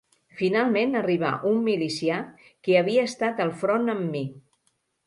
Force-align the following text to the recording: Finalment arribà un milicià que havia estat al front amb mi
Finalment 0.37 0.97
arribà 1.01 1.33
un 1.51 1.61
milicià 1.67 2.17
que 2.69 2.81
havia 2.81 3.07
estat 3.13 3.47
al 3.49 3.57
front 3.63 3.97
amb 3.97 4.15
mi 4.19 4.27